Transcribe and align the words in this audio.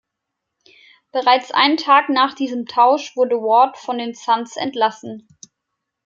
Bereits 1.11 1.51
einen 1.51 1.77
Tag 1.77 2.09
nach 2.09 2.33
diesem 2.33 2.65
Tausch 2.65 3.15
wurde 3.15 3.35
Ward 3.35 3.77
von 3.77 3.99
den 3.99 4.15
Suns 4.15 4.55
entlassen. 4.57 5.27